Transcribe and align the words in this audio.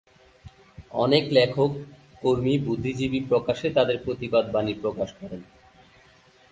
অনেক 0.93 1.23
লেখক, 1.31 1.71
কর্মী 2.21 2.53
বুদ্ধিজীবী 2.57 3.19
প্রকাশ্যে 3.29 3.69
তাদের 3.69 3.97
প্রতিবাদ 4.05 4.45
বাণী 4.51 4.73
প্রকাশ 4.73 5.09
করেন। 5.21 5.41